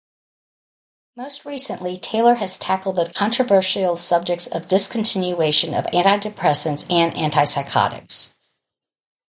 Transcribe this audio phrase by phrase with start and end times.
[1.15, 8.33] Most recently Taylor has tackled the controversial subjects of discontinuation of antidepressants and antipsychotics.